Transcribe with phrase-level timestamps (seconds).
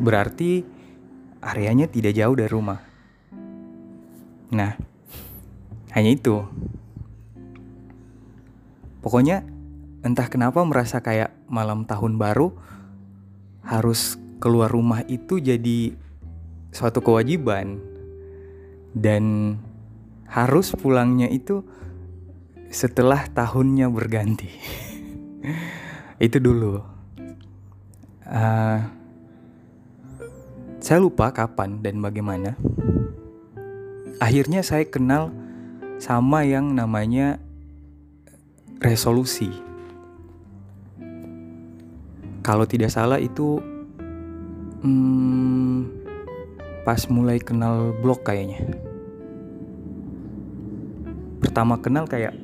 [0.00, 0.64] berarti
[1.44, 2.80] areanya tidak jauh dari rumah.
[4.50, 4.72] Nah
[5.92, 6.42] hanya itu.
[9.04, 9.44] Pokoknya
[10.00, 12.56] entah kenapa merasa kayak malam tahun baru
[13.64, 15.92] harus keluar rumah itu jadi
[16.72, 17.78] suatu kewajiban.
[18.94, 19.56] Dan
[20.28, 21.62] harus pulangnya itu
[22.74, 24.50] setelah tahunnya berganti.
[26.26, 26.82] itu dulu.
[28.24, 28.78] Uh,
[30.82, 32.58] saya lupa kapan dan bagaimana.
[34.18, 35.30] Akhirnya saya kenal
[36.02, 37.38] sama yang namanya
[38.82, 39.48] resolusi.
[42.44, 43.56] Kalau tidak salah itu
[44.84, 45.88] hmm,
[46.84, 48.92] pas mulai kenal blog kayaknya
[51.54, 52.34] pertama kenal kayak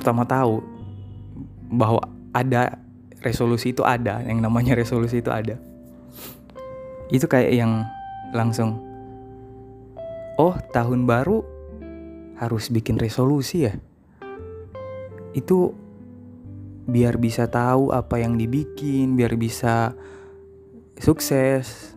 [0.00, 0.64] pertama tahu
[1.76, 2.00] bahwa
[2.32, 2.80] ada
[3.20, 5.60] resolusi itu ada yang namanya resolusi itu ada.
[7.12, 7.84] Itu kayak yang
[8.32, 8.80] langsung
[10.40, 11.44] oh tahun baru
[12.40, 13.76] harus bikin resolusi ya?
[15.36, 15.76] Itu
[16.88, 19.92] biar bisa tahu apa yang dibikin biar bisa
[20.96, 21.92] sukses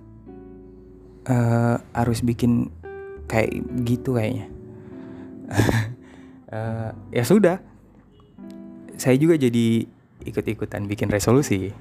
[1.31, 2.67] uh, harus bikin
[3.31, 4.51] kayak gitu kayaknya
[6.55, 7.59] uh, ya sudah.
[8.95, 9.83] Saya juga jadi
[10.23, 11.75] ikut-ikutan bikin resolusi.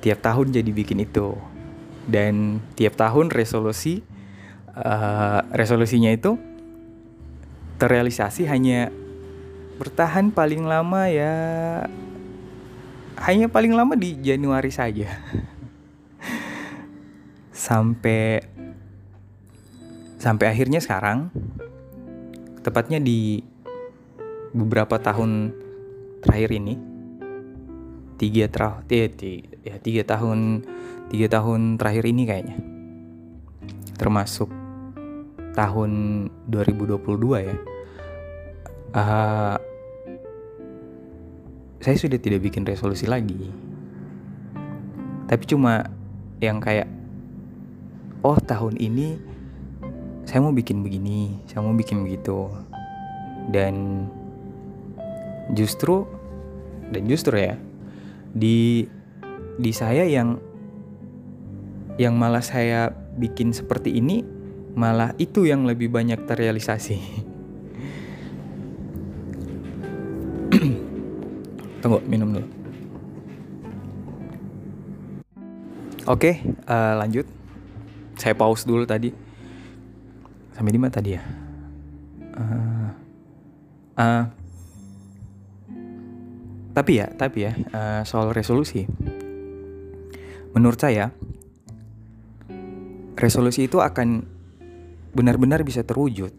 [0.00, 1.36] Tiap tahun jadi bikin itu.
[2.08, 4.00] Dan tiap tahun resolusi
[4.72, 6.40] uh, resolusinya itu
[7.76, 8.88] terrealisasi hanya
[9.78, 11.30] bertahan paling lama ya
[13.22, 15.12] hanya paling lama di Januari saja.
[17.52, 18.42] Sampai
[20.18, 21.30] sampai akhirnya sekarang
[22.62, 23.42] tepatnya di
[24.54, 25.52] beberapa tahun
[26.24, 26.74] terakhir ini
[28.18, 29.14] tiga terakhir
[29.62, 30.66] ya tiga tahun
[31.08, 32.56] tiga tahun terakhir ini kayaknya.
[33.98, 34.50] Termasuk
[35.56, 35.90] tahun
[36.46, 37.56] 2022 ya.
[38.94, 39.56] Uh,
[41.78, 43.50] saya sudah tidak bikin resolusi lagi.
[45.28, 45.86] Tapi cuma
[46.38, 46.88] yang kayak
[48.22, 49.18] oh tahun ini
[50.28, 52.52] saya mau bikin begini, saya mau bikin begitu.
[53.48, 54.04] Dan
[55.56, 56.04] justru
[56.92, 57.56] dan justru ya
[58.36, 58.84] di
[59.56, 60.36] di saya yang
[61.96, 64.20] yang malah saya bikin seperti ini
[64.76, 67.00] malah itu yang lebih banyak terrealisasi.
[71.80, 72.44] Tunggu, minum dulu.
[76.04, 77.24] Oke, uh, lanjut.
[78.20, 79.27] Saya pause dulu tadi
[80.58, 81.22] sampai di mana tadi ya
[82.34, 82.90] uh,
[83.94, 84.24] uh,
[86.78, 88.86] tapi ya tapi ya uh, soal resolusi.
[90.54, 91.10] Menurut saya
[93.18, 94.22] resolusi itu akan
[95.10, 96.30] benar-benar bisa terwujud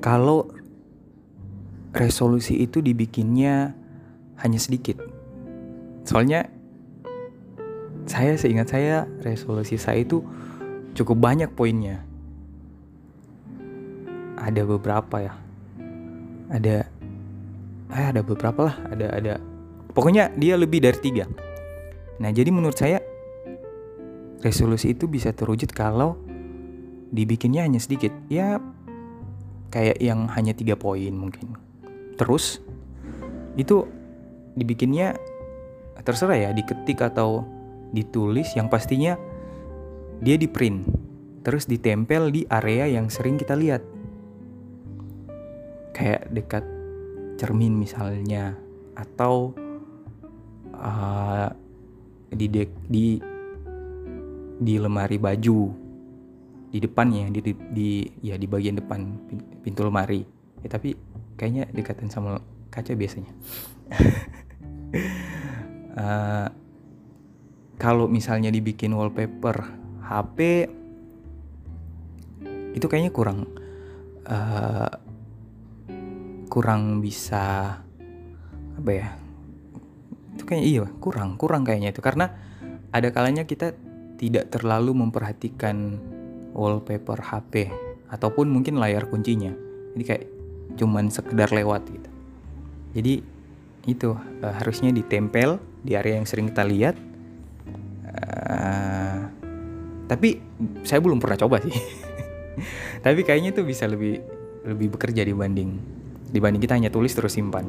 [0.00, 0.48] kalau
[1.92, 3.76] resolusi itu dibikinnya
[4.40, 4.96] hanya sedikit.
[6.08, 6.48] Soalnya
[8.08, 10.24] saya seingat saya resolusi saya itu
[10.96, 12.08] cukup banyak poinnya
[14.42, 15.32] ada beberapa ya.
[16.50, 16.76] Ada
[17.92, 18.76] eh ada beberapa lah.
[18.90, 19.34] Ada ada.
[19.94, 21.24] Pokoknya dia lebih dari tiga.
[22.18, 22.98] Nah jadi menurut saya
[24.42, 26.18] resolusi itu bisa terwujud kalau
[27.14, 28.10] dibikinnya hanya sedikit.
[28.26, 28.58] Ya
[29.70, 31.54] kayak yang hanya tiga poin mungkin.
[32.18, 32.58] Terus
[33.54, 33.86] itu
[34.58, 35.14] dibikinnya
[36.02, 37.46] terserah ya diketik atau
[37.94, 38.52] ditulis.
[38.58, 39.14] Yang pastinya
[40.18, 40.86] dia di print
[41.42, 43.82] terus ditempel di area yang sering kita lihat
[45.92, 46.64] kayak dekat
[47.36, 48.56] cermin misalnya
[48.96, 49.52] atau
[50.76, 51.48] uh,
[52.32, 53.20] di dek di
[54.62, 55.82] di lemari baju
[56.72, 57.88] di depannya di, di,
[58.24, 59.04] ya di bagian depan
[59.60, 60.24] pintu lemari.
[60.64, 60.96] Ya tapi
[61.36, 62.40] kayaknya dekatan sama
[62.72, 63.28] kaca biasanya.
[65.92, 66.48] Uh,
[67.82, 69.68] kalau misalnya dibikin wallpaper
[70.00, 70.70] HP
[72.72, 73.44] itu kayaknya kurang
[74.24, 74.88] uh,
[76.52, 77.80] kurang bisa
[78.76, 79.08] apa ya
[80.36, 82.04] itu kayaknya iya kurang kurang kayaknya itu.
[82.04, 82.28] Karena
[82.92, 83.72] ada kalanya kita
[84.20, 85.96] tidak terlalu memperhatikan
[86.52, 87.72] wallpaper HP
[88.12, 89.52] ataupun mungkin layar kuncinya.
[89.96, 90.24] Jadi kayak
[90.76, 92.10] cuman sekedar lewat gitu.
[92.92, 93.14] Jadi
[93.88, 96.96] itu uh, harusnya ditempel di area yang sering kita lihat.
[98.12, 99.30] Uh,
[100.08, 100.44] tapi
[100.84, 101.72] saya belum pernah coba sih.
[103.04, 104.20] Tapi kayaknya itu bisa lebih
[104.68, 106.01] lebih bekerja dibanding
[106.32, 107.68] dibanding kita hanya tulis terus simpan.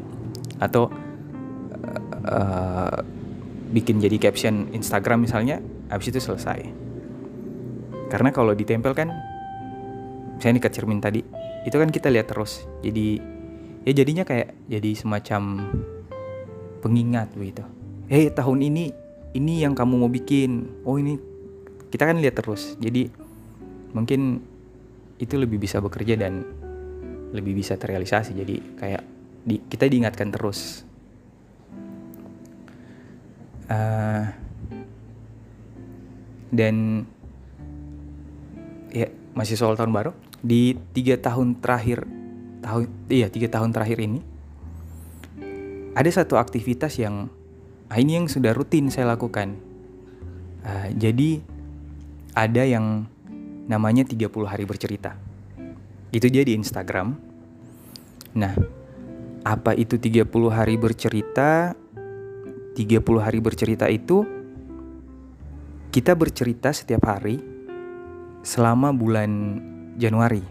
[0.57, 0.87] Atau
[2.23, 2.97] uh,
[3.73, 5.59] bikin jadi caption Instagram misalnya
[5.91, 6.63] habis itu selesai.
[8.07, 9.11] Karena kalau ditempel kan
[10.39, 11.21] saya ke cermin tadi
[11.63, 12.63] itu kan kita lihat terus.
[12.83, 13.19] Jadi
[13.83, 15.67] ya jadinya kayak jadi semacam
[16.83, 17.63] pengingat begitu.
[18.11, 18.91] Eh hey, tahun ini
[19.33, 20.83] ini yang kamu mau bikin.
[20.83, 21.17] Oh ini
[21.89, 22.75] kita kan lihat terus.
[22.77, 23.09] Jadi
[23.95, 24.43] mungkin
[25.17, 26.43] itu lebih bisa bekerja dan
[27.33, 28.31] lebih bisa terrealisasi.
[28.37, 29.03] Jadi kayak
[29.43, 30.85] di, kita diingatkan terus.
[33.67, 34.29] Uh,
[36.53, 37.07] dan
[38.93, 40.11] ya masih soal tahun baru.
[40.43, 42.05] Di tiga tahun terakhir
[42.63, 44.23] tahun iya tiga tahun terakhir ini
[45.93, 47.27] ada satu aktivitas yang
[47.91, 49.57] ah, ini yang sudah rutin saya lakukan.
[50.63, 51.43] Uh, jadi
[52.33, 53.05] ada yang
[53.67, 55.15] namanya 30 hari bercerita
[56.13, 57.17] itu dia di Instagram
[58.37, 58.53] nah
[59.43, 61.75] apa itu 30 hari bercerita
[62.73, 64.25] 30 hari bercerita itu
[65.93, 67.37] kita bercerita setiap hari
[68.41, 69.61] selama bulan
[69.93, 70.41] Januari.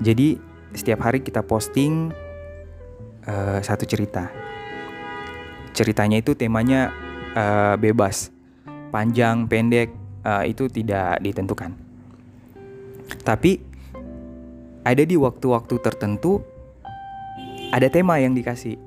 [0.00, 0.40] Jadi
[0.72, 2.08] setiap hari kita posting
[3.28, 4.32] uh, satu cerita.
[5.76, 6.96] Ceritanya itu temanya
[7.36, 8.32] uh, bebas,
[8.88, 9.92] panjang, pendek
[10.24, 11.83] uh, itu tidak ditentukan.
[13.24, 13.60] Tapi
[14.84, 16.44] ada di waktu-waktu tertentu
[17.72, 18.78] ada tema yang dikasih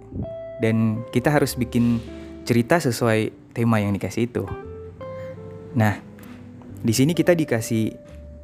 [0.63, 1.99] dan kita harus bikin
[2.47, 4.47] cerita sesuai tema yang dikasih itu.
[5.75, 5.99] Nah,
[6.79, 7.91] di sini kita dikasih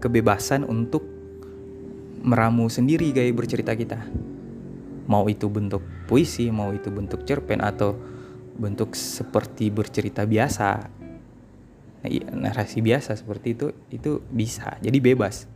[0.04, 1.06] kebebasan untuk
[2.24, 4.04] meramu sendiri gaya bercerita kita.
[5.08, 7.96] Mau itu bentuk puisi, mau itu bentuk cerpen atau
[8.60, 10.70] bentuk seperti bercerita biasa.
[12.04, 14.76] Nah, iya, narasi biasa seperti itu itu bisa.
[14.84, 15.53] Jadi bebas.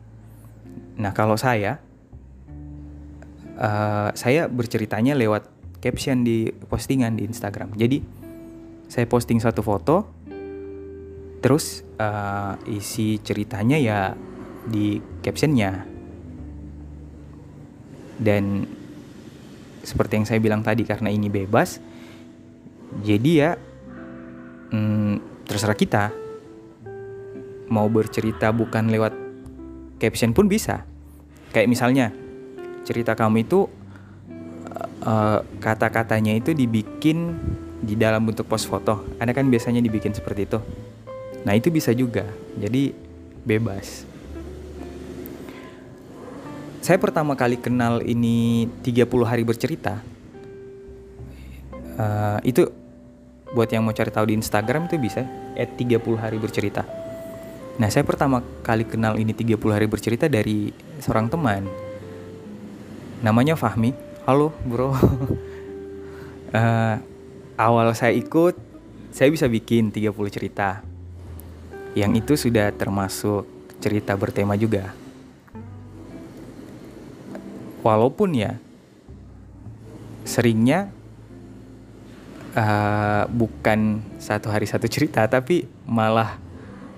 [0.97, 1.77] Nah, kalau saya
[3.57, 7.73] uh, saya berceritanya lewat caption di postingan di Instagram.
[7.77, 8.01] Jadi
[8.87, 10.09] saya posting satu foto,
[11.43, 13.99] terus uh, isi ceritanya ya
[14.65, 15.85] di captionnya.
[18.17, 18.65] Dan
[19.85, 21.77] seperti yang saya bilang tadi karena ini bebas,
[23.05, 23.51] jadi ya
[24.73, 26.03] hmm, terserah kita
[27.69, 29.26] mau bercerita bukan lewat
[29.97, 30.85] caption pun bisa.
[31.51, 32.05] Kayak misalnya
[32.87, 33.67] cerita kamu itu
[35.03, 37.35] uh, kata-katanya itu dibikin
[37.81, 39.05] di dalam bentuk post foto.
[39.21, 40.59] Ada kan biasanya dibikin seperti itu.
[41.45, 42.25] Nah, itu bisa juga.
[42.57, 42.91] Jadi
[43.45, 44.03] bebas.
[46.83, 49.99] Saya pertama kali kenal ini 30 hari bercerita.
[51.97, 52.69] Uh, itu
[53.51, 55.25] buat yang mau cari tahu di Instagram itu bisa
[55.57, 56.96] at 30 hari bercerita.
[57.77, 61.69] Nah, saya pertama kali kenal ini 30 hari bercerita dari seorang teman.
[63.21, 63.93] Namanya Fahmi.
[64.25, 64.89] Halo bro.
[64.89, 64.97] Uh,
[67.69, 68.57] awal saya ikut
[69.13, 70.81] saya bisa bikin 30 cerita.
[71.93, 73.45] Yang itu sudah termasuk
[73.77, 74.97] cerita bertema juga.
[77.85, 78.57] Walaupun ya
[80.25, 80.89] seringnya
[82.57, 86.46] uh, bukan satu hari satu cerita tapi malah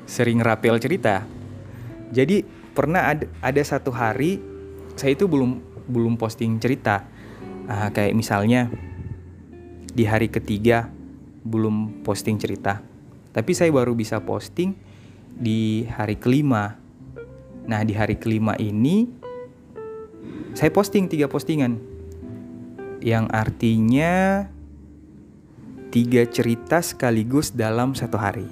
[0.09, 1.21] sering rapel cerita.
[2.09, 2.41] Jadi
[2.73, 4.41] pernah ada, ada satu hari
[4.97, 7.05] saya itu belum belum posting cerita.
[7.69, 8.73] Uh, kayak misalnya
[9.93, 10.89] di hari ketiga
[11.45, 12.81] belum posting cerita.
[13.29, 14.73] Tapi saya baru bisa posting
[15.29, 16.73] di hari kelima.
[17.69, 19.05] Nah di hari kelima ini
[20.57, 21.77] saya posting tiga postingan.
[22.99, 24.13] Yang artinya
[25.93, 28.49] tiga cerita sekaligus dalam satu hari.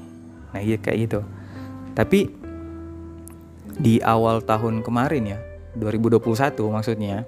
[0.54, 1.22] Nah iya kayak gitu
[1.98, 2.30] tapi
[3.77, 5.39] di awal tahun kemarin ya
[5.82, 6.22] 2021
[6.70, 7.25] maksudnya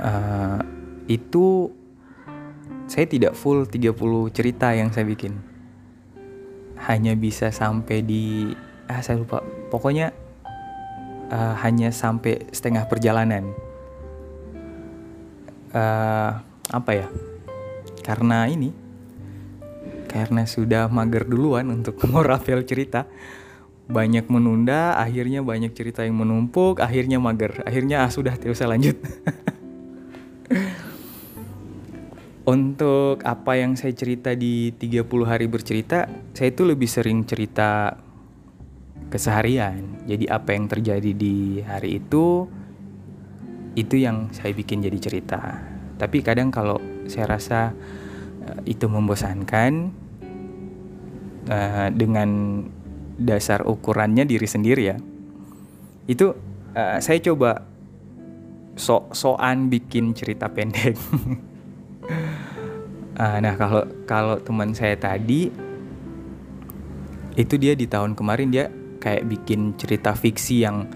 [0.00, 0.60] uh,
[1.04, 1.68] itu
[2.84, 3.96] saya tidak full 30
[4.34, 5.40] cerita yang saya bikin.
[6.84, 8.52] Hanya bisa sampai di
[8.90, 9.40] ah saya lupa.
[9.72, 10.12] Pokoknya
[11.32, 13.48] uh, hanya sampai setengah perjalanan.
[15.74, 16.38] Uh,
[16.70, 17.06] apa ya?
[18.04, 18.83] Karena ini
[20.14, 23.10] karena sudah mager duluan untuk ngorapel cerita
[23.84, 28.96] banyak menunda akhirnya banyak cerita yang menumpuk akhirnya mager akhirnya ah sudah tidak usah lanjut
[32.44, 36.04] Untuk apa yang saya cerita di 30 hari bercerita,
[36.36, 37.96] saya itu lebih sering cerita
[39.08, 40.04] keseharian.
[40.04, 42.44] Jadi apa yang terjadi di hari itu
[43.72, 45.40] itu yang saya bikin jadi cerita.
[45.96, 46.76] Tapi kadang kalau
[47.08, 47.72] saya rasa
[48.44, 50.03] uh, itu membosankan
[51.48, 52.62] uh, dengan
[53.18, 54.96] dasar ukurannya diri sendiri ya.
[56.08, 56.34] Itu
[56.74, 57.64] uh, saya coba
[58.74, 60.98] sok-sokan bikin cerita pendek.
[63.14, 65.50] Uh, nah kalau kalau teman saya tadi
[67.34, 68.70] itu dia di tahun kemarin dia
[69.02, 70.86] kayak bikin cerita fiksi yang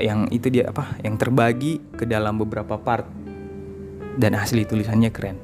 [0.00, 3.04] yang itu dia apa yang terbagi ke dalam beberapa part
[4.16, 5.36] dan asli tulisannya keren.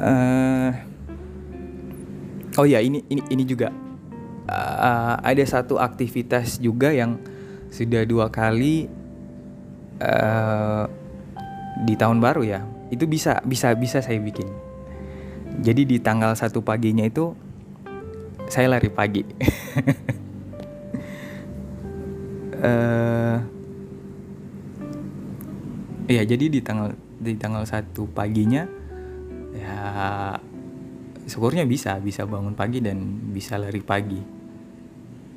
[0.00, 0.72] Uh,
[2.58, 3.70] oh ya ini ini ini juga.
[4.50, 7.22] Uh, ada satu aktivitas juga yang
[7.70, 8.90] sudah dua kali
[10.02, 10.90] uh,
[11.86, 12.60] di tahun baru ya.
[12.90, 14.50] Itu bisa bisa bisa saya bikin.
[15.62, 17.30] Jadi di tanggal satu paginya itu
[18.50, 19.22] saya lari pagi.
[22.58, 23.38] Uh,
[26.10, 26.90] ya jadi di tanggal
[27.22, 28.66] di tanggal satu paginya
[29.54, 29.78] ya
[31.30, 34.18] syukurnya bisa bisa bangun pagi dan bisa lari pagi.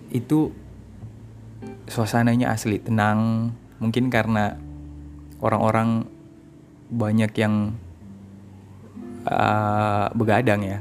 [0.09, 0.50] Itu
[1.85, 3.53] suasananya asli tenang.
[3.77, 4.57] Mungkin karena
[5.38, 6.07] orang-orang
[6.89, 7.77] banyak yang
[9.29, 10.79] uh, begadang ya.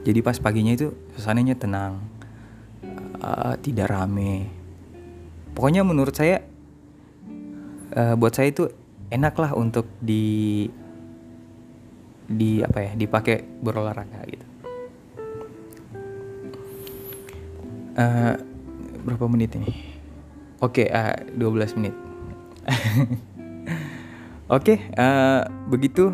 [0.00, 2.00] Jadi pas paginya itu suasananya tenang
[3.20, 4.48] uh, tidak rame.
[5.52, 6.40] Pokoknya menurut saya
[7.96, 8.64] uh, buat saya itu
[9.12, 10.64] enak lah untuk di
[12.30, 14.46] di apa ya dipakai berolahraga gitu
[17.98, 18.34] uh,
[19.02, 19.74] berapa menit ini
[20.62, 21.96] oke okay, uh, 12 menit
[24.50, 26.10] Oke, uh, begitu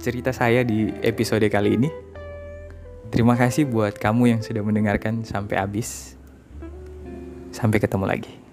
[0.00, 1.92] cerita saya di episode kali ini.
[3.12, 6.16] Terima kasih buat kamu yang sudah mendengarkan sampai habis.
[7.52, 8.47] Sampai ketemu lagi.